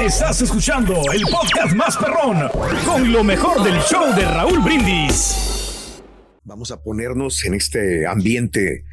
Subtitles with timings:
[0.00, 2.48] Estás escuchando el podcast más perrón
[2.84, 6.00] con lo mejor del show de Raúl Brindis.
[6.44, 8.84] Vamos a ponernos en este ambiente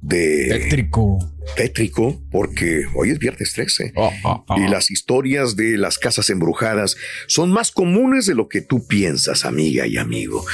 [0.00, 1.18] de Tétrico.
[1.56, 4.58] tétrico porque hoy es viernes 13 Oh, oh, oh.
[4.58, 9.44] y las historias de las casas embrujadas son más comunes de lo que tú piensas,
[9.44, 10.44] amiga y amigo.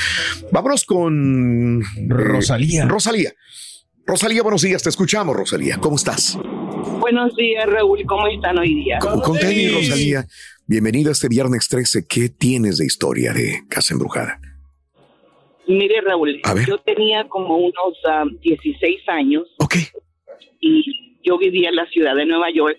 [0.53, 2.87] Vámonos con eh, Rosalía.
[2.87, 3.35] Rosalía.
[4.07, 5.79] Rosalía, buenos días, te escuchamos, Rosalía.
[5.79, 6.39] ¿Cómo estás?
[7.01, 8.05] Buenos días, Raúl.
[8.07, 8.99] ¿Cómo están hoy día?
[8.99, 10.27] Con, Rosalía.
[10.67, 12.07] Bienvenida a este viernes 13.
[12.09, 14.41] ¿Qué tienes de historia de casa embrujada?
[15.67, 19.77] Mire, Raúl, yo tenía como unos ah, 16 años Ok.
[20.61, 22.79] y yo vivía en la ciudad de Nueva York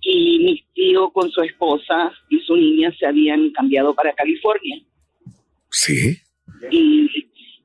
[0.00, 4.80] y mi tío con su esposa y su niña se habían cambiado para California.
[5.70, 6.16] Sí.
[6.70, 7.08] Y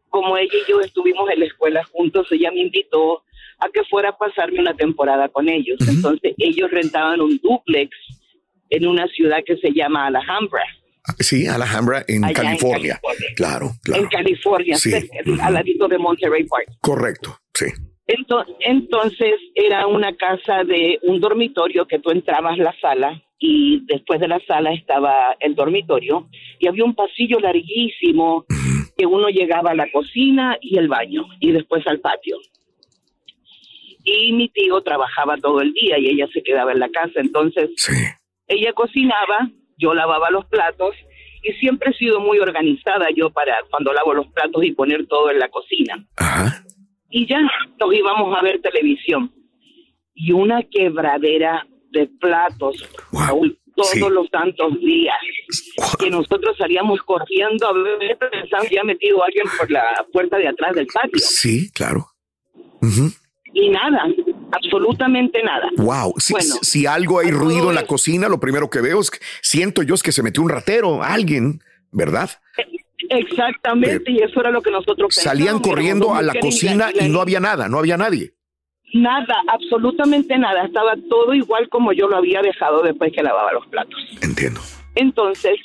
[0.10, 3.24] como ella y yo estuvimos en la escuela juntos, ella me invitó
[3.64, 5.78] a que fuera a pasarme una temporada con ellos.
[5.88, 7.90] Entonces ellos rentaban un duplex
[8.70, 10.64] en una ciudad que se llama Alhambra.
[11.20, 13.00] Sí, Alhambra en Allá en California.
[13.02, 13.34] California.
[13.36, 14.04] Claro, claro.
[14.04, 14.92] en California, Sí.
[14.92, 16.68] cerca, al ladito de Monterey Park.
[16.82, 17.66] Correcto, sí.
[18.08, 24.20] Ento- entonces era una casa de un dormitorio que tú entrabas la sala y después
[24.20, 26.28] de la sala estaba el dormitorio
[26.60, 28.46] y había un pasillo larguísimo
[28.98, 32.38] que uno llegaba a la cocina y el baño y después al patio.
[34.04, 37.70] Y mi tío trabajaba todo el día y ella se quedaba en la casa, entonces
[37.78, 37.94] Sí.
[38.48, 40.96] ella cocinaba, yo lavaba los platos
[41.42, 45.30] y siempre he sido muy organizada yo para cuando lavo los platos y poner todo
[45.32, 46.06] en la cocina.
[46.18, 46.64] Ajá.
[47.10, 49.32] Y ya nos íbamos a ver televisión.
[50.16, 52.76] Y una quebradera de platos,
[53.12, 53.22] Wow.
[53.28, 54.00] Raúl, todos Sí.
[54.00, 55.16] los tantos días,
[56.00, 60.48] que nosotros salíamos corriendo a ver, pensando que había metido alguien por la puerta de
[60.48, 61.20] atrás del patio.
[61.20, 62.06] Sí, claro.
[62.82, 63.10] Ujú.
[63.54, 64.08] Y nada,
[64.52, 65.70] absolutamente nada.
[65.78, 69.12] Wow, si, Bueno, si algo hay ruido en la cocina, lo primero que veo es
[69.12, 72.30] que siento yo es que se metió un ratero, alguien, ¿verdad?
[73.10, 77.10] Exactamente, y eso era lo que nosotros Salían pensábamos, corriendo a la cocina la- y
[77.10, 78.34] no había nada, no había nadie.
[78.94, 80.66] Nada, absolutamente nada.
[80.66, 84.00] Estaba todo igual como yo lo había dejado después que lavaba los platos.
[84.22, 84.62] Entiendo.
[84.96, 85.56] Entonces,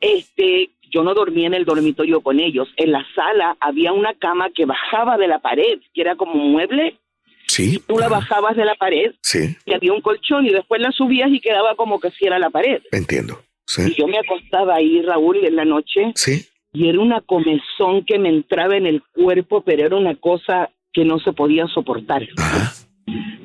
[0.00, 2.68] este, yo no dormía en el dormitorio con ellos.
[2.76, 6.50] En la sala había una cama que bajaba de la pared, que era como un
[6.52, 6.98] mueble.
[7.48, 7.82] Sí.
[7.88, 11.30] Tú la bajabas de la pared Sí, y había un colchón y después la subías
[11.32, 12.80] y quedaba como que si era la pared.
[12.92, 13.40] entiendo.
[13.66, 16.46] Y Sí, yo me acostaba ahí, Raúl, en la noche sí.
[16.72, 21.04] y era una comezón que me entraba en el cuerpo, pero era una cosa que
[21.04, 22.26] no se podía soportar.
[22.38, 22.72] Ajá.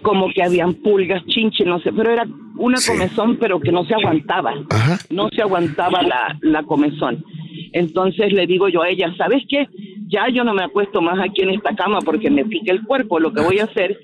[0.01, 2.25] Como que habían pulgas, chinches, no sé, pero era
[2.57, 2.91] una Sí.
[2.91, 4.53] comezón, pero que no se aguantaba.
[4.69, 5.00] Ajá.
[5.09, 7.24] no se aguantaba la, la comezón.
[7.72, 9.68] Entonces le digo yo a ella, ¿sabes qué?
[10.07, 13.19] Ya yo no me acuesto más aquí en esta cama porque me pica el cuerpo.
[13.19, 13.97] Lo que voy a hacer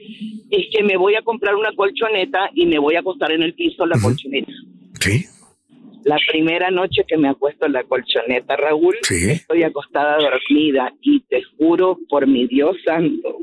[0.50, 3.54] es que me voy a comprar una colchoneta y me voy a acostar en el
[3.54, 4.52] piso la colchoneta.
[5.00, 5.26] Sí,
[6.06, 9.32] La primera noche que me acuesto en la colchoneta, Raúl, Sí.
[9.32, 13.36] estoy acostada dormida y te juro por mi Dios santo,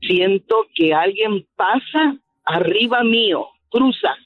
[0.00, 4.16] siento que alguien pasa arriba mío, cruza,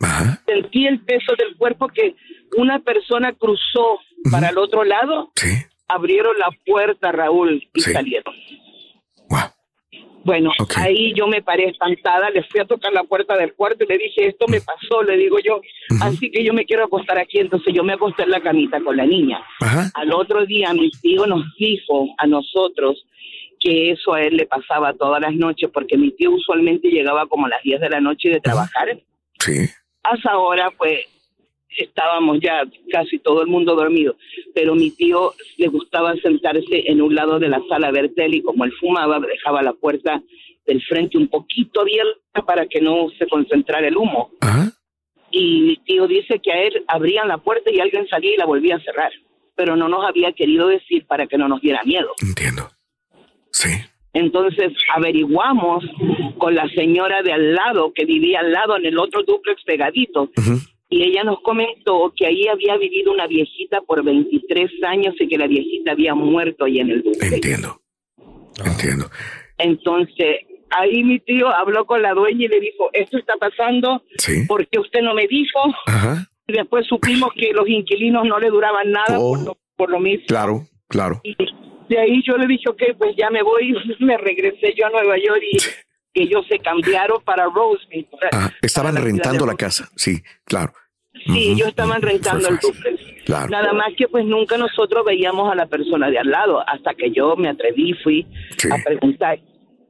[0.00, 0.40] ajá.
[0.46, 2.14] sentí el peso del cuerpo que
[2.56, 3.98] una persona cruzó
[4.30, 5.48] para el otro lado, Sí.
[5.88, 7.92] abrieron la puerta, Raúl, y Sí.
[7.92, 8.34] salieron.
[9.28, 9.40] Wow.
[10.24, 13.88] Bueno, ahí yo me paré espantada, le fui a tocar la puerta del cuarto y
[13.88, 15.60] le dije, esto me pasó, le digo yo,
[16.00, 18.96] así que yo me quiero acostar aquí, entonces yo me acosté en la camita con
[18.96, 19.44] la niña.
[19.60, 19.90] Ajá.
[19.94, 23.04] Al otro día mi tío nos dijo a nosotros
[23.62, 27.46] que eso a él le pasaba todas las noches, porque mi tío usualmente llegaba como
[27.46, 28.98] a las 10 de la noche de trabajar,
[29.38, 29.68] Sí.
[30.02, 31.00] hasta ahora pues
[31.78, 34.16] estábamos ya casi todo el mundo dormido,
[34.54, 38.36] pero mi tío le gustaba sentarse en un lado de la sala a ver tele
[38.38, 40.22] y como él fumaba dejaba la puerta
[40.66, 44.30] del frente un poquito abierta para que no se concentrara el humo.
[44.40, 44.70] Ajá.
[45.30, 48.44] Y mi tío dice que a él abrían la puerta y alguien salía y la
[48.44, 49.10] volvía a cerrar,
[49.56, 52.10] pero no nos había querido decir para que no nos diera miedo.
[52.20, 52.68] Entiendo.
[53.62, 53.70] Sí.
[54.14, 55.84] Entonces averiguamos
[56.38, 60.30] con la señora de al lado, que vivía al lado en el otro duplex pegadito,
[60.90, 65.38] y ella nos comentó que ahí había vivido una viejita por 23 años y que
[65.38, 67.32] la viejita había muerto ahí en el duplex.
[67.32, 67.80] Entiendo.
[68.62, 69.06] Entiendo.
[69.58, 70.36] Entonces,
[70.70, 74.44] ahí mi tío habló con la dueña y le dijo, esto está pasando Sí.
[74.46, 75.58] porque usted no me dijo.
[75.86, 76.26] Ajá.
[76.46, 79.32] Y después supimos que los inquilinos no le duraban nada Oh.
[79.34, 80.24] por, lo, por lo mismo.
[80.26, 81.20] Claro, claro.
[81.24, 81.34] Y
[81.92, 85.16] de ahí yo le dije, ok, pues ya me voy, me regresé yo a Nueva
[85.18, 85.56] York y
[86.14, 87.44] que ellos se cambiaron para
[88.04, 89.88] para- Ah, estaban para la ciudad rentando la casa.
[89.96, 90.72] Sí, claro.
[91.26, 93.00] Sí, ellos estaban rentando el duplex.
[93.24, 93.48] Claro.
[93.50, 97.10] Nada más que pues nunca nosotros veíamos a la persona de al lado hasta que
[97.12, 98.68] yo me atreví, fui Sí.
[98.72, 99.38] a preguntar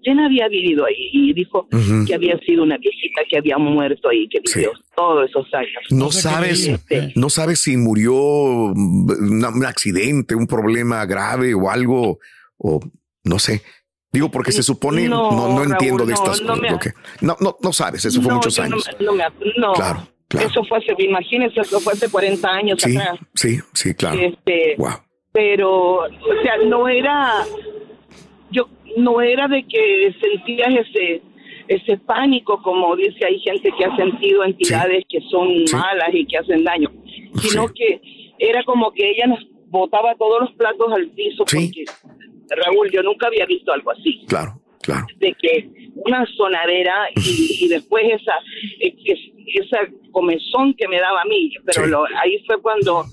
[0.02, 2.04] quién había vivido ahí y dijo Ujú.
[2.06, 4.60] que había sido una viejita que había muerto ahí, que Sí.
[4.60, 5.70] vivió todos esos años.
[5.90, 7.12] No sé qué sabes, dice.
[7.16, 8.12] no sabes si murió
[8.74, 12.18] mm, un accidente, un problema grave o algo,
[12.58, 12.80] o
[13.24, 13.62] no sé.
[14.12, 16.70] Digo, porque se supone, no, No, no, entiendo Raúl, de no, estas no cosas.
[16.72, 18.84] lo que- no, no, no sabes, eso fue No, muchos años.
[19.00, 19.24] No, me,
[19.56, 19.72] no.
[19.72, 20.48] Claro, claro.
[20.48, 23.18] Eso fue hace, imagínense, eso fue hace 40 años Sí, atrás.
[23.34, 24.20] sí, sí, claro.
[24.20, 24.90] Este, Wow.
[25.32, 26.08] pero, o
[26.42, 27.42] sea, no era,
[28.50, 31.22] yo, no era de que sentías ese,
[31.68, 35.74] ese pánico, como dice, hay gente que ha sentido entidades que son Sí.
[35.76, 36.90] malas y que hacen daño,
[37.40, 37.74] sino Sí.
[37.74, 38.00] que
[38.38, 41.84] era como que ella nos botaba todos los platos al piso, porque,
[42.50, 45.06] Raúl, yo nunca había visto algo así Claro, claro.
[45.18, 48.32] de que una sonadera y, y después esa
[48.80, 49.78] es- esa
[50.10, 53.04] comezón que me daba a mí pero lo- ahí fue cuando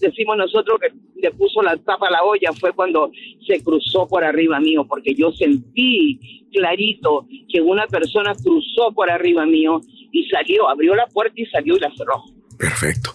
[0.00, 0.88] decimos nosotros que
[1.22, 3.10] le puso la tapa a la olla fue cuando
[3.46, 9.46] se cruzó por arriba mío porque yo sentí clarito que una persona cruzó por arriba
[9.46, 9.80] mío
[10.12, 12.22] y salió abrió la puerta y salió y la cerró
[12.56, 13.14] Perfecto.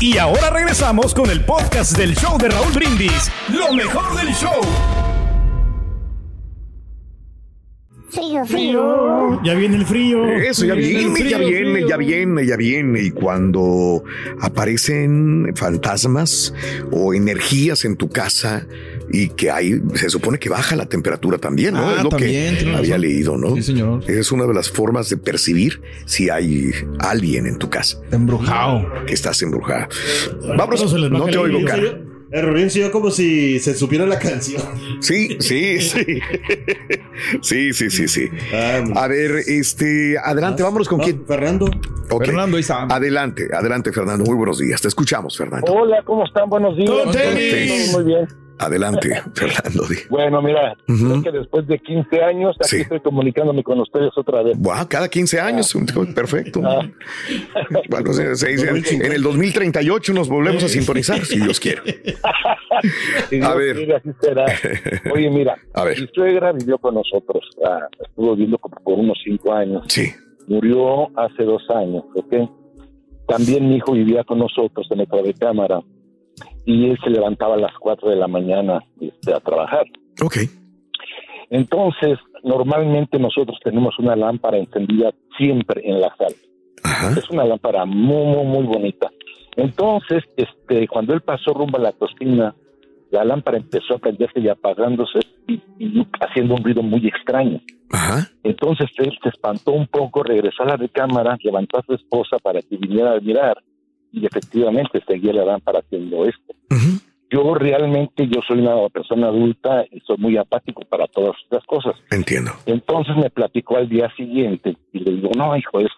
[0.00, 3.30] Y ahora regresamos con el podcast del show de Raúl Brindis.
[3.48, 4.60] Lo mejor del show.
[8.10, 9.42] Frío, frío.
[9.42, 10.24] Ya viene el frío.
[10.36, 10.92] Eso, ya Viene
[11.28, 11.88] ya viene, frío.
[11.88, 13.02] ya viene, ya viene.
[13.02, 14.04] Y cuando
[14.40, 16.54] aparecen fantasmas
[16.92, 18.66] o energías en tu casa
[19.10, 21.88] y que hay, se supone que baja la temperatura también, ¿no?
[21.88, 23.00] Ah, es lo también, que había razón.
[23.00, 23.54] leído, ¿no?
[23.56, 24.10] Sí, señor.
[24.10, 28.86] Es una de las formas de percibir si hay alguien en tu casa, Embrujado.
[29.06, 29.88] que estás embrujada.
[30.56, 31.98] Vamos, baja no te oigo, cara.
[32.34, 34.60] El Rubén se oyó como si se supiera la canción.
[35.00, 36.04] Sí, sí, sí.
[37.42, 38.28] Sí, sí, sí, sí.
[38.96, 41.24] A ver, este, adelante, vámonos con no, quién.
[41.26, 41.70] Fernando.
[42.24, 42.82] Fernando, ahí está.
[42.84, 44.24] Adelante, adelante, Fernando.
[44.24, 44.82] Muy buenos días.
[44.82, 45.72] Te escuchamos, Fernando.
[45.72, 46.48] Hola, ¿cómo están?
[46.50, 46.90] Buenos días.
[46.90, 47.92] Con tenis.
[47.92, 48.43] Todo Muy bien.
[48.58, 49.84] Adelante, Fernando.
[50.10, 52.80] Bueno, mira, creo que después de 15 años aquí Sí.
[52.82, 54.56] estoy comunicándome con ustedes otra vez.
[54.58, 55.74] Wow, cada 15 años.
[56.14, 56.60] Perfecto.
[56.64, 56.80] Ah.
[57.90, 61.82] Bueno, se- se dice, en el 2038 nos volvemos a sintonizar, si Dios quiere.
[63.30, 63.76] Si A ver.
[63.76, 64.44] quiere, así será.
[65.12, 66.00] Oye, mira, A ver.
[66.00, 67.42] mi suegra vivió con nosotros.
[67.64, 69.84] ah, estuvo viviendo como por unos 5 años.
[69.88, 70.12] Sí.
[70.48, 72.34] Murió hace dos años, ¿ok?
[73.28, 75.80] También mi hijo vivía con nosotros en otra recámara
[76.64, 79.84] y él se levantaba a las 4 de la mañana este, a trabajar.
[80.22, 80.36] Ok.
[81.50, 86.36] Entonces, normalmente nosotros tenemos una lámpara encendida siempre en la sala.
[86.82, 87.10] Ajá.
[87.18, 89.10] Es una lámpara muy, muy, muy bonita.
[89.56, 92.54] Entonces, este, cuando él pasó rumbo a la cocina,
[93.10, 97.60] la lámpara empezó a prenderse y apagándose y, y haciendo un ruido muy extraño.
[97.92, 98.28] Ajá.
[98.42, 102.60] Entonces él se espantó un poco, regresó a la recámara, levantó a su esposa para
[102.60, 103.62] que viniera a mirar
[104.14, 106.54] y efectivamente seguía la lámpara haciendo esto.
[106.70, 107.00] Ujú.
[107.30, 111.96] Yo realmente, yo soy una persona adulta y soy muy apático para todas estas cosas.
[112.12, 112.52] Entiendo.
[112.64, 115.90] Entonces me platicó al día siguiente y le digo, no, hijo, es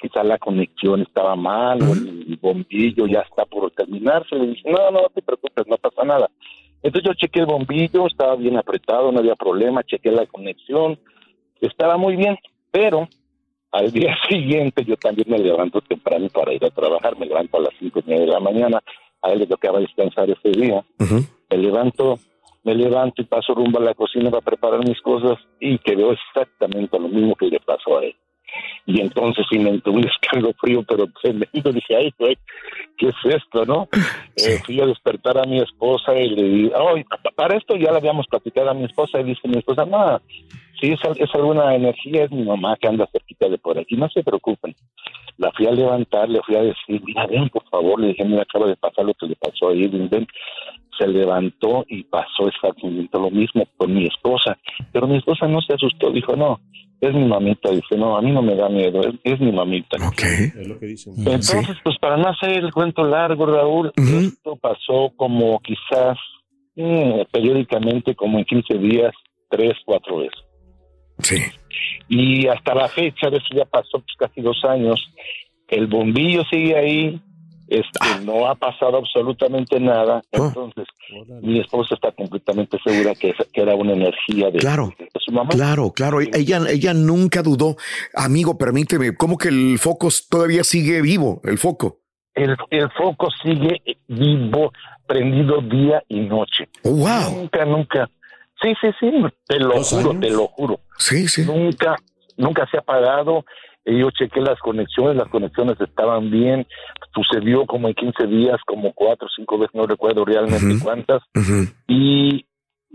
[0.00, 4.36] quizá la conexión estaba mal o el bombillo ya está por terminarse.
[4.36, 6.30] Le dije, no, no te preocupes, no pasa nada.
[6.82, 10.98] Entonces yo chequé el bombillo, estaba bien apretado, no había problema, chequé la conexión,
[11.60, 12.38] estaba muy bien,
[12.70, 13.08] pero
[13.72, 17.62] al día siguiente yo también me levanto temprano para ir a trabajar, me levanto a
[17.62, 18.82] las cinco y media de la mañana,
[19.22, 22.18] a él le tocaba descansar ese día, me levanto,
[22.64, 26.12] me levanto y paso rumbo a la cocina para preparar mis cosas y que veo
[26.12, 28.14] exactamente lo mismo que le pasó a él.
[28.86, 30.00] Y entonces sí me tuve
[30.32, 31.72] un frío, pero tremendo.
[31.72, 32.38] Dije, ay, güey,
[32.96, 33.88] ¿qué es esto, no?
[34.36, 37.04] Eh, fui a despertar a mi esposa y le dije, ay,
[37.36, 40.20] para esto ya le habíamos platicado a mi esposa y dice mi esposa, no,
[40.80, 44.08] si es, es alguna energía, es mi mamá que anda cerquita de por aquí, no
[44.08, 44.74] se preocupen.
[45.36, 48.42] La fui a levantar, le fui a decir, mira, ven, por favor, le dije, mira,
[48.42, 50.26] acaba de pasar lo que le pasó a Edwin, ven.
[50.98, 54.58] Se levantó y pasó exactamente lo mismo con mi esposa,
[54.92, 56.58] pero mi esposa no se asustó, dijo, no,
[57.00, 59.96] es mi mamita, dice, no, a mí no me da miedo, es, es mi mamita.
[59.96, 61.14] Es lo que dicen.
[61.16, 66.18] Entonces, pues para no hacer el cuento largo, Raúl, esto pasó como quizás
[66.74, 69.12] mm, periódicamente, como en 15 días,
[69.48, 70.47] tres, cuatro veces.
[71.22, 71.36] Sí.
[72.08, 75.00] Y hasta la fecha, de eso ya pasó pues, casi dos años,
[75.68, 77.20] el bombillo sigue ahí,
[77.68, 78.18] este, Ah.
[78.24, 80.46] no ha pasado absolutamente nada, Oh.
[80.46, 80.86] entonces
[81.42, 84.94] mi esposa está completamente segura que, era una energía de, Claro.
[84.98, 85.50] de su mamá.
[85.50, 86.20] Claro, claro.
[86.20, 87.76] Ella, ella nunca dudó.
[88.14, 91.40] Amigo, permíteme, ¿cómo que el foco todavía sigue vivo?
[91.44, 91.98] El foco.
[92.34, 94.72] El, el foco sigue vivo,
[95.06, 96.68] prendido día y noche.
[96.84, 97.34] Oh, wow.
[97.34, 98.08] Nunca, nunca.
[98.60, 99.10] Sí, sí, sí,
[99.46, 100.20] te lo ¿Dos juro, años?
[100.20, 100.80] te lo juro.
[100.98, 101.44] Sí, sí.
[101.44, 101.96] Nunca,
[102.36, 103.44] nunca se ha apagado.
[103.84, 106.66] Eh, Yo chequé las conexiones, las conexiones estaban bien.
[107.14, 111.22] Sucedió como en 15 días, como cuatro o cinco veces, no recuerdo realmente cuántas.
[111.86, 112.44] Y,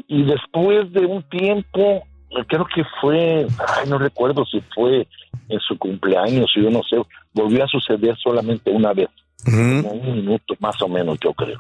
[0.08, 2.03] y después de un tiempo,
[2.48, 5.08] creo que fue, ay, no recuerdo si fue
[5.50, 6.98] en su cumpleaños, yo no sé,
[7.34, 9.10] volvió a suceder solamente una vez,
[9.46, 11.60] como un minuto más o menos, yo creo.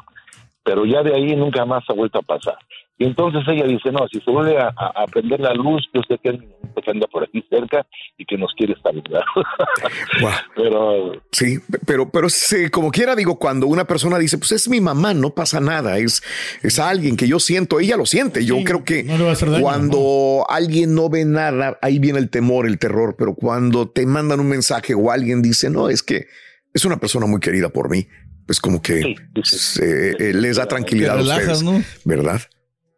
[0.63, 2.57] Pero ya de ahí nunca más ha vuelto a pasar.
[2.99, 6.01] Y entonces ella dice, no, si se vuelve a, a- a prender la luz, yo
[6.07, 7.85] sé que es mi mamita que anda por aquí cerca
[8.17, 9.23] y que nos quiere saludar.
[10.55, 14.79] Pero Sí, pero, pero sí, como quiera digo, cuando una persona dice, pues es mi
[14.79, 16.21] mamá, no pasa nada, es,
[16.61, 18.45] es alguien que yo siento, ella lo siente.
[18.45, 22.67] Yo Sí, creo que no daño, cuando alguien no ve nada, ahí viene el temor,
[22.67, 26.27] el terror, pero cuando te mandan un mensaje o alguien dice, no, es que
[26.73, 28.07] es una persona muy querida por mí,
[28.45, 29.57] pues como que Sí, sí, sí.
[29.57, 31.83] se- eh, les da tranquilidad a relajas, ustedes, ¿no?
[32.05, 32.41] ¿verdad?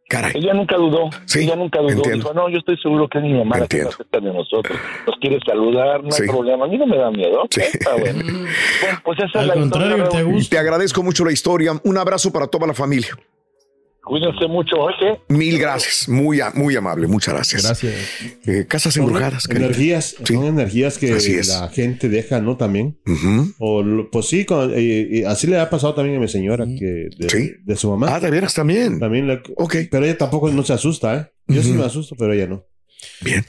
[0.08, 0.34] Caray.
[0.36, 2.18] Ella nunca dudó, Sí, ella nunca dudó, entiendo.
[2.30, 3.90] dijo, no, yo estoy seguro que es mi mamá la que Entiendo.
[3.90, 6.24] está cerca de nosotros, nos quiere saludar, no Sí.
[6.24, 7.62] hay problema, a mí no me da miedo, Sí.
[7.62, 8.20] está bueno.
[8.82, 10.50] Bueno, pues esa es Al la contrario, historia.
[10.50, 11.72] Te agradezco mucho la historia.
[11.84, 13.18] Un abrazo para toda la familia.
[14.06, 15.20] Cuídense mucho, oye.
[15.30, 16.08] Mil gracias.
[16.08, 17.08] Muy, muy amable.
[17.08, 17.64] Muchas gracias.
[17.64, 17.94] Gracias.
[18.46, 19.50] Eh, casas embrujadas.
[19.50, 20.34] Energías, Sí.
[20.36, 21.12] son energías que
[21.48, 22.56] la gente deja, ¿no?
[22.56, 23.00] También.
[23.60, 24.72] O pues sí, con-
[25.28, 27.52] así le ha pasado también a mi señora que de, Sí.
[27.64, 28.16] de su mamá.
[28.16, 29.00] Ah, de veras también.
[29.00, 29.76] También le- Ok.
[29.90, 31.32] pero ella tampoco no se asusta, ¿eh?
[31.48, 32.66] Yo sí me asusto, pero ella no.
[33.22, 33.46] Bien.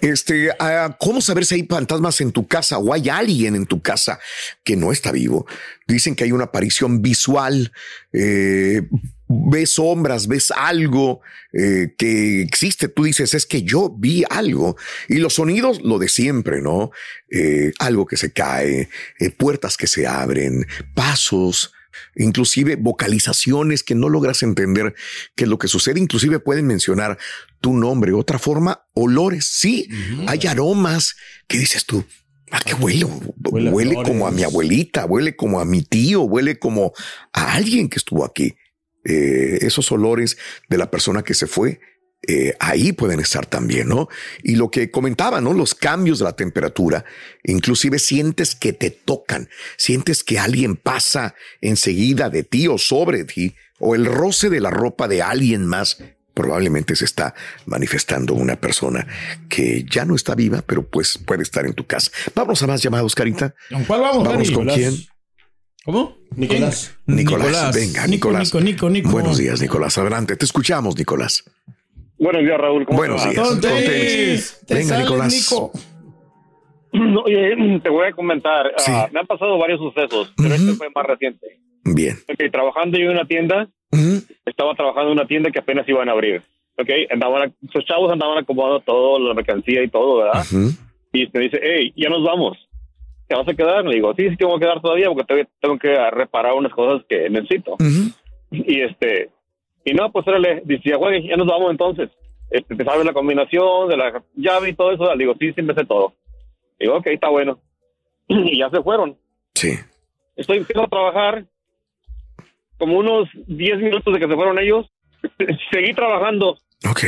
[0.00, 3.80] Este, ah, ¿cómo saber si hay fantasmas en tu casa o hay alguien en tu
[3.80, 4.18] casa
[4.64, 5.46] que no está vivo?
[5.86, 7.72] Dicen que hay una aparición visual,
[8.12, 8.82] eh,
[9.28, 11.20] ves sombras, ves algo
[11.52, 12.88] eh, que existe.
[12.88, 14.76] Tú dices, es que yo vi algo.
[15.08, 16.90] Y los sonidos, lo de siempre, ¿no?
[17.30, 18.88] Eh, algo que se cae,
[19.20, 21.72] eh, puertas que se abren, pasos.
[22.16, 24.94] Inclusive vocalizaciones que no logras entender
[25.34, 26.00] qué es lo que sucede.
[26.00, 27.18] Inclusive pueden mencionar
[27.60, 28.12] tu nombre.
[28.12, 29.46] Otra forma, olores.
[29.46, 29.88] Sí,
[30.26, 31.16] hay aromas
[31.48, 32.04] que dices tú.
[32.50, 33.04] ¿A qué huele?
[33.50, 36.92] Huele Huele como a mi abuelita, huele como a mi tío, huele como
[37.32, 38.54] a alguien que estuvo aquí.
[39.08, 40.36] Eh, esos olores
[40.68, 41.80] de la persona que se fue,
[42.26, 44.08] eh, ahí pueden estar también, ¿no?
[44.42, 45.54] Y lo que comentaba, ¿no?
[45.54, 47.04] Los cambios de la temperatura,
[47.44, 53.54] inclusive sientes que te tocan, sientes que alguien pasa enseguida de ti o sobre ti,
[53.78, 56.02] o el roce de la ropa de alguien más.
[56.34, 57.34] Probablemente se está
[57.66, 59.06] manifestando una persona
[59.48, 62.10] que ya no está viva, pero pues puede estar en tu casa.
[62.34, 63.54] Vamos a más llamados, Carita.
[63.70, 64.52] ¿Con cuál vamos, Vamos Dani?
[64.54, 64.94] con quién.
[65.88, 66.18] ¿Cómo?
[66.36, 66.98] Nicolás.
[67.06, 68.52] Nicolás, venga, Nico, Nicolás.
[68.52, 69.10] Nico, Nico, Nico.
[69.10, 69.96] Buenos días, Nicolás.
[69.96, 71.50] Adelante, te escuchamos, Nicolás.
[72.18, 72.84] Buenos días, Raúl.
[72.84, 73.58] ¿Cómo Buenos días.
[74.66, 75.32] Te Venga, sale, Nicolás.
[75.32, 75.72] Nico.
[77.24, 78.70] Oye, te voy a comentar.
[78.76, 78.92] Sí.
[79.12, 81.58] me han pasado varios sucesos, pero este fue más reciente.
[81.84, 82.18] Bien.
[82.28, 83.66] Ok, trabajando yo en una tienda,
[84.44, 86.42] estaba trabajando en una tienda que apenas iban a abrir.
[86.76, 90.44] Ok, andaban, sus chavos andaban acomodando todo, la mercancía y todo, ¿verdad?
[91.14, 92.67] Y me dice, hey, ya nos vamos.
[93.28, 93.84] ¿Te vas a quedar?
[93.84, 97.04] Le digo, sí, sí, que voy a quedar todavía porque tengo que reparar unas cosas
[97.08, 97.72] que necesito.
[97.74, 98.10] Ujú.
[98.50, 99.30] Y este,
[99.84, 102.10] y no, pues órale, dice, güey, ya nos vamos entonces.
[102.50, 105.14] Este, te sabes la combinación de la llave y todo eso.
[105.14, 106.14] Le digo, sí, sí, me sé todo.
[106.80, 107.58] Digo, ok, está bueno.
[108.28, 109.16] Y ya se fueron.
[109.54, 109.74] Sí.
[110.36, 111.44] Estoy empezando a trabajar
[112.78, 114.86] como unos 10 minutos de que se fueron ellos.
[115.70, 116.52] seguí trabajando.
[116.88, 117.02] Ok.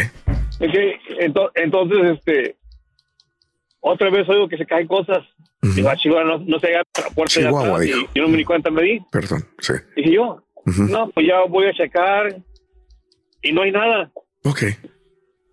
[0.60, 0.74] Ok,
[1.20, 2.56] ento- Entonces, este,
[3.80, 5.24] otra vez oigo que se caen cosas.
[5.62, 8.10] Digo, ah, Chihuahua, no, no se llega a la puerta Chihuahua, de atrás.
[8.14, 9.00] yo no me di cuenta, me di.
[9.12, 9.74] Perdón, sí.
[9.96, 12.42] Dije yo, no, pues ya voy a checar.
[13.42, 14.10] Y no hay nada.
[14.44, 14.64] Ok.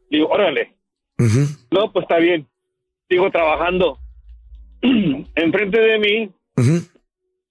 [0.09, 0.75] Digo, órale.
[1.71, 2.47] No, pues está bien.
[3.09, 3.99] Sigo trabajando.
[4.81, 6.31] Enfrente de mí,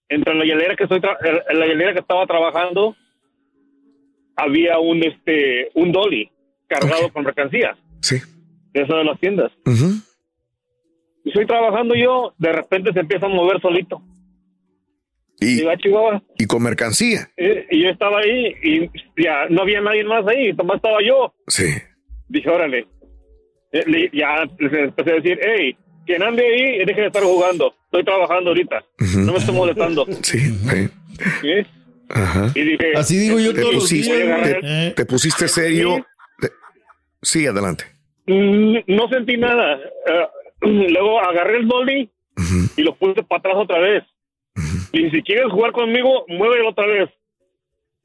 [0.09, 2.95] entre la hielera que estoy la hielera que estaba trabajando,
[4.37, 6.31] había un este un dolly
[6.69, 7.77] cargado con mercancías.
[8.01, 8.17] Sí.
[8.73, 9.51] De eso de las tiendas.
[11.37, 14.01] Y estoy trabajando yo, de repente se empieza a mover solito.
[15.39, 16.23] Y, Digo, "Ah, Chihuahua.
[16.39, 17.29] y con mercancía.
[17.37, 18.91] Eh, Y yo estaba ahí y
[19.23, 21.35] ya no había nadie más ahí, nomás estaba yo.
[21.47, 21.67] Sí.
[22.29, 22.87] Dije, órale.
[23.73, 25.77] Eh, le- Ya les empecé a decir, hey,
[26.07, 27.75] quien ande ahí, deje de estar jugando.
[27.85, 28.83] Estoy trabajando ahorita.
[29.19, 30.07] No me estoy molestando.
[30.23, 30.39] Sí.
[30.39, 30.89] sí.
[31.43, 31.67] ¿Sí?
[32.09, 32.51] Ajá.
[32.55, 34.95] Y dije, Así digo yo Te todos los pusiste, días.
[34.95, 36.07] te- pusiste serio.
[36.41, 36.51] Te-
[37.21, 37.85] Sí, adelante.
[38.27, 39.79] "Mm, no sentí nada.
[40.61, 42.11] Luego agarré el dolly
[42.77, 44.05] y lo puse para atrás otra vez.
[44.93, 47.11] Y si quieres jugar conmigo, muévelo otra vez.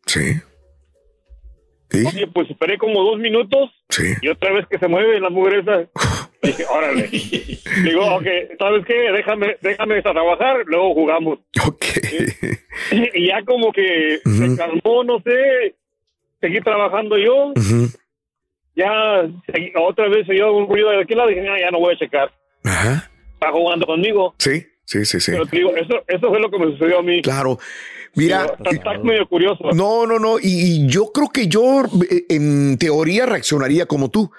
[0.06, 0.34] Sí.
[1.94, 4.14] Oye, pues esperé como dos minutos Sí.
[4.22, 5.90] y otra vez que se mueve la mujer esa.
[6.42, 7.08] Dije, órale.
[7.84, 8.26] Digo, ok,
[8.58, 8.96] ¿sabes qué?
[9.12, 11.40] Déjame, déjame trabajar, luego jugamos.
[11.66, 11.86] Ok.
[13.14, 15.76] Y ya como que se calmó, no sé.
[16.42, 17.54] Seguí trabajando yo.
[18.76, 19.30] Ya
[19.76, 21.94] otra vez se oyó un ruido de aquel lado y dije, "Ah, ya no voy
[21.94, 22.32] a checar.
[22.64, 23.10] Ajá.
[23.34, 24.36] Está jugando conmigo.
[24.38, 25.32] Sí, sí, sí, sí.
[25.32, 27.22] Pero te digo, eso, eso fue lo que me sucedió a mí.
[27.22, 27.60] Claro.
[28.14, 29.64] Mira, Está, está medio curioso.
[29.74, 30.38] No, no, no.
[30.38, 30.44] Y,
[30.84, 34.30] y yo creo que yo eh, en teoría reaccionaría como tú.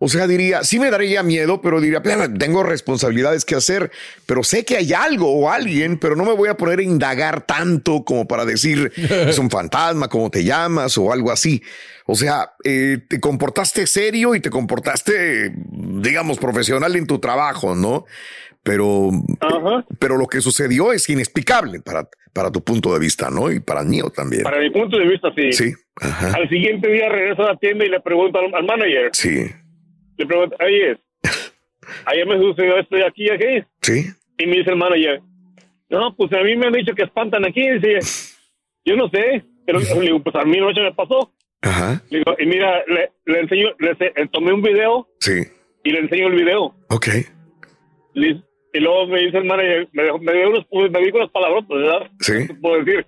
[0.00, 3.90] O sea, diría, sí me daría miedo, pero diría, "Plena, tengo responsabilidades que hacer,
[4.26, 7.44] pero sé que hay algo o alguien, pero no me voy a poner a indagar
[7.44, 11.60] tanto como para decir, es un fantasma, cómo te llamas o algo así.
[12.06, 15.52] O sea, eh, te comportaste serio y te comportaste,
[16.00, 18.04] digamos, profesional en tu trabajo, ¿no?
[18.62, 19.10] Pero,
[19.98, 23.50] pero lo que sucedió es inexplicable para, para tu punto de vista, ¿no?
[23.50, 24.42] Y para el mío también.
[24.42, 25.52] Para mi punto de vista, sí.
[25.52, 25.72] Sí.
[25.96, 26.32] Ajá.
[26.36, 29.10] Al siguiente día regreso a la tienda y le pregunto al, al manager.
[29.12, 29.46] Sí.
[30.16, 30.98] Le pregunto, oye,
[32.06, 33.66] ayer me sucedió esto y aquí y aquí.
[33.82, 34.06] Sí.
[34.38, 35.22] Y me dice el manager,
[35.88, 37.68] no, pues a mí me han dicho que espantan aquí.
[37.70, 38.00] Dice,
[38.84, 41.32] yo no sé, pero le digo, pues a mí noche me pasó.
[41.62, 42.02] Ajá.
[42.10, 43.94] Le digo, y mira, le, le enseño, le,
[44.28, 45.42] tomé un video Sí.
[45.88, 46.74] Y le enseño el video.
[46.90, 47.08] Ok.
[48.14, 48.42] Le-
[48.74, 52.10] y luego me dice el manager, me, me dio unos, me dijo unas palabras, ¿verdad?
[52.20, 52.46] Sí.
[52.46, 53.06] ¿Qué puedo decir?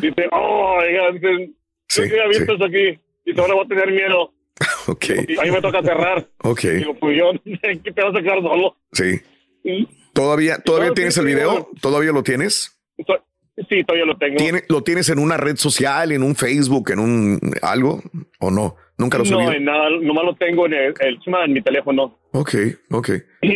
[0.00, 1.50] Dice, oh, oiga, dice,
[1.88, 2.98] Sí, yo visto eso aquí.
[3.26, 4.32] Dice, ahora voy a tener miedo.
[4.86, 5.04] Ok.
[5.28, 6.26] Y a mí me toca cerrar.
[6.42, 6.60] Ok.
[6.62, 7.30] Digo, pues yo,
[7.84, 8.76] ¿qué te vas a quedar solo?
[8.92, 9.20] Sí.
[10.14, 11.50] ¿Todavía, todavía tienes sí, el sí, video?
[11.50, 11.68] bueno.
[11.80, 12.80] ¿Todavía lo tienes?
[13.68, 14.36] Sí, todavía lo tengo.
[14.38, 18.02] ¿Tiene, ¿Lo tienes en una red social, en un Facebook, en un algo?
[18.40, 18.76] ¿O no?
[19.00, 19.52] ¿Nunca lo no, subió?
[19.52, 22.18] en nada, nomás lo tengo en, el, el- en mi teléfono.
[22.32, 22.54] Ok,
[22.90, 23.10] ok.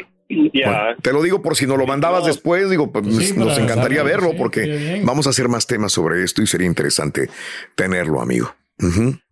[0.55, 0.67] Ya.
[0.71, 4.03] Bueno, te lo digo por si no lo mandabas después, digo, pues Sí, nos encantaría
[4.03, 7.29] verlo sí, porque vamos a hacer más temas sobre esto y sería interesante
[7.77, 8.55] tenerlo, amigo.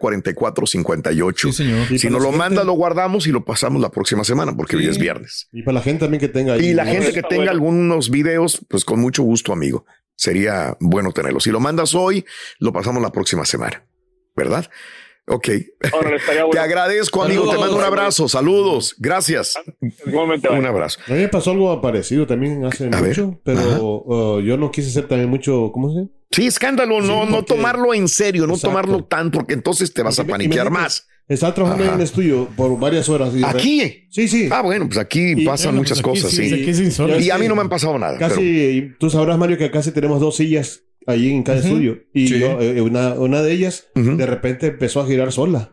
[0.00, 1.34] 713-870-4458.
[1.36, 1.92] Sí, señor.
[1.92, 4.86] Y Si nos lo manda, lo guardamos y lo pasamos la próxima semana porque hoy
[4.86, 5.48] es viernes.
[5.52, 6.66] Y para la gente también que tenga ahí.
[6.70, 9.84] Y la gente que tenga algunos videos, pues con mucho gusto, amigo.
[10.16, 11.40] Sería bueno tenerlo.
[11.40, 12.24] Si lo mandas hoy,
[12.58, 13.84] lo pasamos la próxima semana.
[14.36, 14.70] ¿Verdad?
[15.30, 15.48] Ok.
[15.92, 16.16] Bueno.
[16.52, 17.50] Te agradezco, amigo.
[17.50, 18.28] Te mando un abrazo.
[18.28, 18.94] Saludos.
[18.98, 19.54] Gracias.
[20.06, 20.98] Igualmente, Un abrazo.
[21.08, 23.08] A mí me pasó algo parecido también hace A ver.
[23.08, 26.12] mucho, pero uh, yo no quise ser también mucho, ¿cómo se dice?
[26.30, 27.00] Sí, escándalo.
[27.00, 28.68] No, no porque- tomarlo en serio, no Exacto.
[28.68, 31.06] tomarlo tanto, porque entonces te vas a paniquear Imagínate, más.
[31.28, 31.92] Estaba trabajando Ajá.
[31.94, 33.32] en el estudio por varias horas.
[33.34, 34.06] y de re- ¿Aquí?
[34.10, 34.48] Sí, sí.
[34.50, 36.54] Ah, bueno, pues aquí Y- pasan bueno, muchas pues aquí cosas, sí, sí.
[36.54, 37.20] aquí es insólito.
[37.20, 38.18] Y a mí no me han pasado nada.
[38.18, 41.98] Casi, tú sabrás, Mario, que casi tenemos dos sillas ahí en cada estudio.
[42.14, 42.38] Y Sí.
[42.38, 45.72] yo, eh, una, una de ellas, de repente empezó a girar sola.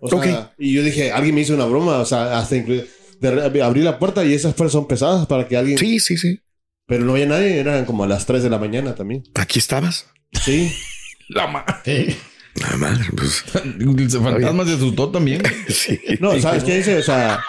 [0.00, 0.52] O sea.
[0.58, 1.98] Y yo dije, alguien me hizo una broma.
[1.98, 2.84] O sea, hasta inclu-
[3.20, 5.78] de re- abrí la puerta y esas fuerzas son pesadas para que alguien.
[5.78, 6.40] Sí, sí, sí.
[6.86, 9.22] Pero no había nadie, eran como a las 3 de la mañana también.
[9.34, 10.06] ¿Aquí estabas?
[10.44, 10.72] Sí.
[11.28, 12.16] La madre.
[12.56, 13.44] La madre, pues.
[13.64, 15.40] El fantasma se asustó también.
[15.68, 15.98] sí.
[16.20, 16.96] No, ¿sabes qué dice?
[16.98, 17.40] O sea,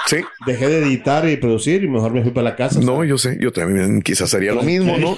[0.45, 2.79] dejé de editar y producir y mejor me fui para la casa.
[2.79, 5.17] No, yo sé, yo también quizás haría lo mismo, ¿no?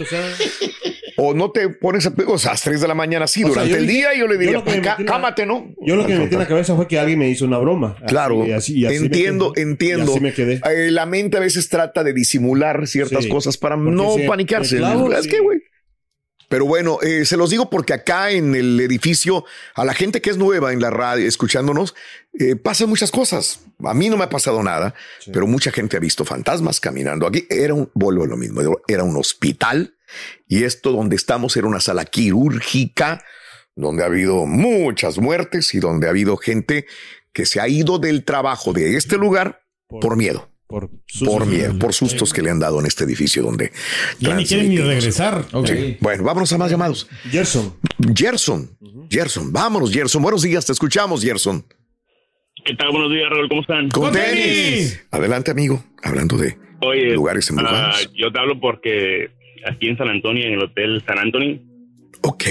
[1.17, 3.47] O no te pones a, o sea, a las 3 de la mañana, sí, O
[3.47, 5.01] sea, durante yo el dije- día yo le yo diría, lo que me "Cá- metí
[5.01, 5.73] en la- cámate, ¿no?
[5.81, 7.95] Yo lo que me metí en la cabeza fue que alguien me hizo una broma.
[8.07, 9.63] Claro, Así- y así- y así me entiendo, quedé.
[9.63, 10.05] entiendo.
[10.11, 10.61] Y así me quedé.
[10.69, 13.29] Eh, la mente a veces trata de disimular ciertas Sí.
[13.29, 14.77] cosas para no panicarse.
[14.77, 15.29] clavo, es sí.
[15.29, 15.59] que, güey.
[16.47, 20.29] Pero bueno, eh, se los digo porque acá en el edificio, a la gente que
[20.29, 21.95] es nueva en la radio, escuchándonos,
[22.39, 23.61] eh, pasan muchas cosas.
[23.83, 24.93] A mí no me ha pasado nada,
[25.33, 27.47] pero mucha gente ha visto fantasmas caminando aquí.
[27.49, 29.94] Era un, vuelvo a lo mismo, era un hospital
[30.47, 33.23] y esto donde estamos era una sala quirúrgica
[33.75, 36.85] donde ha habido muchas muertes y donde ha habido gente
[37.33, 40.49] que se ha ido del trabajo de este lugar por, miedo.
[40.67, 40.89] Por,
[41.45, 43.71] miedo, por sustos que le han dado en este edificio donde...
[44.19, 45.45] Ya ni quieren ni regresar.
[45.65, 45.97] Sí.
[45.99, 47.07] Bueno, vámonos a más llamados.
[47.29, 47.75] Gerson.
[48.15, 48.77] Gerson.
[49.09, 49.51] Gerson.
[49.51, 50.21] Vámonos, Gerson.
[50.21, 51.65] Buenos días, te escuchamos, Gerson.
[52.63, 52.91] ¿Qué tal?
[52.91, 53.49] Buenos días, Raúl.
[53.49, 53.89] ¿Cómo están?
[53.89, 55.05] Con, tenis.
[55.11, 55.83] Adelante, amigo.
[56.01, 56.57] Hablando de
[57.13, 58.05] lugares embrujados.
[58.05, 59.29] Uh, yo te hablo porque
[59.65, 61.59] aquí en San Antonio, en el Hotel San Antonio,
[62.27, 62.43] Ok.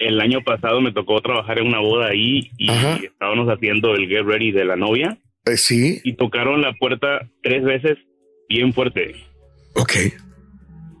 [0.00, 2.68] El año pasado me tocó trabajar en una boda ahí y
[3.04, 5.18] estábamos haciendo el get ready de la novia.
[5.46, 6.00] Eh, sí.
[6.02, 7.98] Y tocaron la puerta tres veces
[8.48, 9.14] bien fuerte.
[9.74, 9.92] Ok.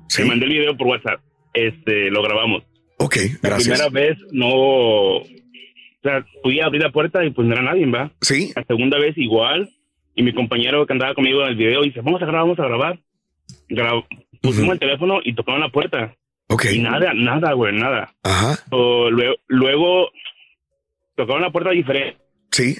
[0.08, 1.20] Se mandé el video por WhatsApp.
[1.54, 2.62] Este, lo grabamos.
[2.98, 3.78] Ok, gracias.
[3.80, 4.48] La primera vez no.
[5.18, 5.24] O
[6.02, 8.12] sea, fui a abrir la puerta y pues no era nadie, ¿va?
[8.20, 8.52] Sí.
[8.54, 9.68] La segunda vez igual.
[10.14, 12.64] Y mi compañero que andaba conmigo en el video dice: Vamos a grabar, vamos a
[12.64, 13.00] grabar.
[14.40, 16.14] Pusimos el teléfono y tocaron la puerta.
[16.48, 16.76] Okay.
[16.76, 18.12] Y nada, nada, güey, nada.
[18.22, 18.58] Ajá.
[18.70, 20.10] luego, luego
[21.14, 22.18] tocaron la puerta diferente.
[22.50, 22.76] Sí.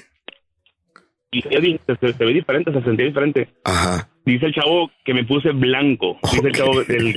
[1.31, 3.47] Y se, se, ve diferente, se sentía diferente.
[3.63, 4.09] Ajá.
[4.25, 6.19] Dice el chavo que me puse blanco.
[6.23, 7.13] Dice el chavo, del,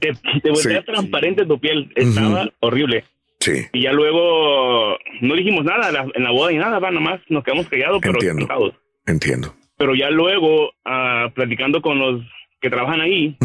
[0.00, 0.12] te,
[0.42, 1.90] te, volteas transparente tu piel.
[1.96, 3.04] Estaba horrible.
[3.40, 3.52] Sí.
[3.72, 7.66] Y ya luego no dijimos nada en la boda ni nada, va, nomás nos quedamos
[7.68, 8.74] callados, pero Entiendo.
[9.06, 9.54] Entiendo.
[9.78, 12.22] Pero ya luego, ah, platicando con los
[12.60, 13.36] que trabajan ahí,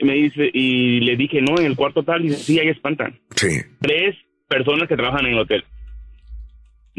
[0.00, 3.18] me dice, y le dije, no, en el cuarto tal, y dice, sí, ahí espantan.
[3.34, 3.48] Sí.
[3.80, 4.14] Tres
[4.48, 5.64] personas que trabajan en el hotel.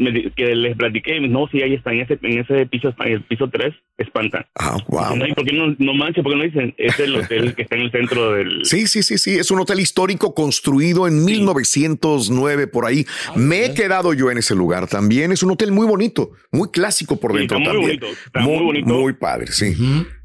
[0.00, 3.22] Me, que les platiqué, no, sí, ahí están, en ese, en ese piso, en el
[3.24, 4.46] piso tres, espantan.
[4.54, 5.16] Ah, wow.
[5.16, 6.22] No, ¿y ¿Por qué no, no manches?
[6.22, 6.72] ¿Por qué no dicen?
[6.78, 8.60] Es el hotel que está en el centro del...
[8.64, 9.32] Sí, sí, sí, sí.
[9.40, 13.06] Es un hotel histórico construido en 1909 por ahí.
[13.34, 15.32] Me he quedado yo en ese lugar también.
[15.32, 18.00] Es un hotel muy bonito, muy clásico por Sí, dentro está muy también.
[18.00, 18.86] bonito, está muy bonito.
[18.86, 19.74] muy padre, sí.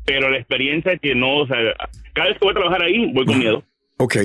[0.05, 1.57] Pero la experiencia es que no, o sea,
[2.13, 3.63] cada vez que voy a trabajar ahí, voy con miedo.
[3.97, 4.17] Ok.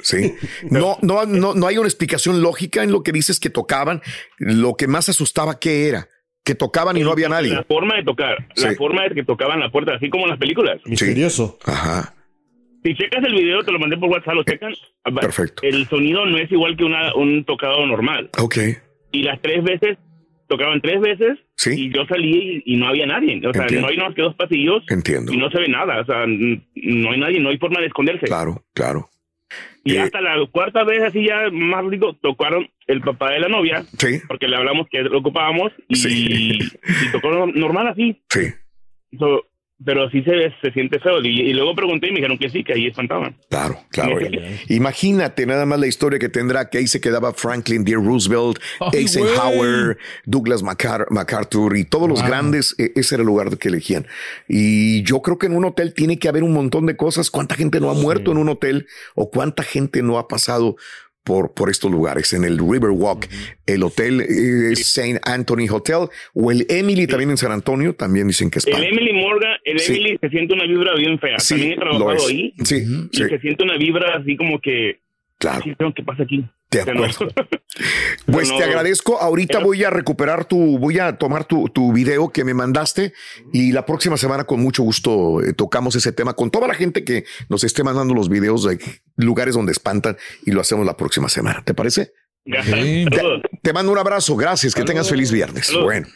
[0.00, 0.34] Sí.
[0.70, 4.02] No, no, no, no hay una explicación lógica en lo que dices que tocaban.
[4.38, 6.08] Lo que más asustaba, ¿qué era?
[6.44, 7.52] Que tocaban y no había nadie.
[7.54, 8.76] La forma de tocar, la Sí.
[8.76, 10.80] forma de que tocaban la puerta, así como en las películas.
[10.84, 11.58] Misterioso.
[11.64, 12.14] Ajá.
[12.84, 14.72] Si checas el video, te lo mandé por WhatsApp, lo checan.
[15.20, 15.62] Perfecto.
[15.64, 18.30] El sonido no es igual que una, un tocado normal.
[18.38, 18.58] Ok.
[19.12, 19.98] Y las tres veces,
[20.48, 21.38] tocaban tres veces.
[21.56, 21.70] Sí.
[21.86, 23.36] Y yo salí y, y no había nadie.
[23.46, 23.86] O sea, Entiendo.
[23.86, 24.84] no hay más que dos pasillos.
[24.88, 25.32] Entiendo.
[25.32, 26.00] Y no se ve nada.
[26.00, 28.26] O sea, no hay nadie, no hay forma de esconderse.
[28.26, 29.08] Claro, claro.
[29.84, 33.48] Y Eh, hasta la cuarta vez, así ya más rico, tocaron el papá de la
[33.48, 33.84] novia.
[33.98, 34.18] Sí.
[34.26, 35.72] Porque le hablamos que lo ocupábamos.
[35.88, 38.20] Y, y tocó normal así.
[38.28, 38.48] Sí.
[39.18, 39.44] So,
[39.84, 41.20] pero sí se, se siente feo.
[41.22, 43.36] Y, y luego pregunté y me dijeron que sí, que ahí espantaban.
[43.50, 44.18] Claro, claro.
[44.68, 47.94] Imagínate nada más la historia que tendrá que ahí se quedaba Franklin D.
[47.94, 52.28] Roosevelt, Ay, Eisenhower, Douglas Macar- MacArthur y todos los Wow.
[52.28, 52.74] grandes.
[52.78, 54.06] eh, Ese era el lugar que elegían.
[54.48, 57.30] Y yo creo que en un hotel tiene que haber un montón de cosas.
[57.30, 60.76] ¿Cuánta gente no ha muerto en un hotel o cuánta gente no ha pasado?
[61.26, 63.28] Por, por estos lugares, en el Riverwalk,
[63.66, 65.18] el hotel eh, St.
[65.24, 69.12] Anthony Hotel o el Emily también en San Antonio, también dicen que es El Emily
[69.12, 69.94] Morgan, el Sí.
[69.96, 71.40] Emily se siente una vibra bien fea.
[71.40, 72.54] Sí, También he trabajado ahí.
[72.62, 72.76] Sí,
[73.10, 73.24] Y sí.
[73.28, 75.00] se siente una vibra así como que.
[75.38, 75.62] Claro.
[75.62, 76.48] Sí, ¿Qué pasa aquí?
[76.70, 77.04] De no.
[77.04, 77.34] acuerdo.
[78.24, 79.20] Pues No, te agradezco.
[79.20, 83.12] Ahorita voy a recuperar tu, voy a tomar tu, tu video que me mandaste
[83.52, 87.04] y la próxima semana con mucho gusto eh, tocamos ese tema con toda la gente
[87.04, 88.78] que nos esté mandando los videos de
[89.16, 91.62] lugares donde espantan y lo hacemos la próxima semana.
[91.64, 92.12] ¿Te parece?
[92.46, 93.06] Te,
[93.62, 94.36] te mando un abrazo.
[94.36, 94.74] Gracias.
[94.74, 95.70] Que tengas feliz viernes.
[95.82, 96.06] Bueno,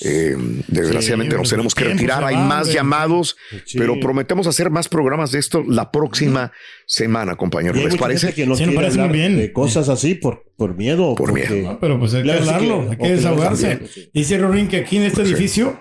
[0.00, 0.36] eh,
[0.68, 2.24] desgraciadamente Sí, nos tenemos que retirar.
[2.24, 3.78] Hay más llamados, Sí.
[3.78, 6.52] pero prometemos hacer más programas de esto la próxima
[6.86, 7.74] semana, compañero.
[7.74, 8.32] ¿Les parece?
[8.32, 9.36] que no me parece muy bien.
[9.36, 11.14] de cosas así por, por miedo.
[11.16, 11.78] Por porque- miedo.
[11.80, 13.68] Pero pues hay que Claro, hablarlo, que- hay que desahogarse.
[13.68, 14.10] también, sí.
[14.14, 15.80] Dice Rorín que aquí en este edificio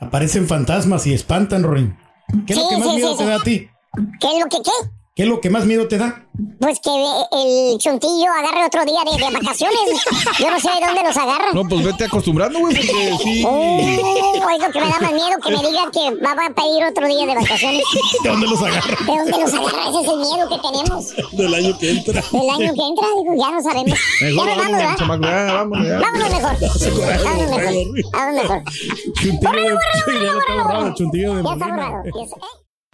[0.00, 1.96] aparecen fantasmas y espantan, Rorín.
[2.46, 3.28] ¿Qué es lo que más sí, miedo sí, te sí.
[3.30, 3.68] da a ti?
[4.20, 4.90] ¿Qué es lo que qué?
[5.16, 6.26] ¿Qué es lo que más miedo te da?
[6.60, 9.80] Pues que el chuntillo agarre otro día de, de vacaciones.
[10.38, 11.54] Yo no sé de dónde los agarra.
[11.54, 13.42] No, pues vete acostumbrando, güey, porque sí.
[13.48, 16.84] Oh, es lo que me da más miedo que me digan que va a pedir
[16.84, 17.82] otro día de vacaciones.
[18.22, 18.94] ¿De dónde los agarra?
[18.94, 19.88] ¿De dónde los agarra?
[19.88, 21.16] Ese es el miedo que tenemos.
[21.32, 22.22] Del año que entra.
[22.32, 23.98] El año que entra, digo, ya no sabemos.
[24.20, 24.96] Ya Mejor nos vamos, vámonos, ¿verdad?
[24.98, 25.98] chamaco, ya, vámonos, ya.
[25.98, 26.56] Vámonos mejor.
[27.24, 28.12] Vámonos mejor.
[28.12, 28.62] Vámonos mejor.
[29.16, 32.02] Chuntillo de, ya lo está borrado, chuntillo de Ya está borrado.